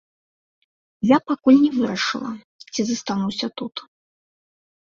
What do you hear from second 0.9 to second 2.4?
Я пакуль не вырашыла,